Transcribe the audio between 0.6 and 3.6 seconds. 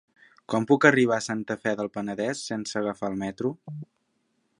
puc arribar a Santa Fe del Penedès sense agafar el metro?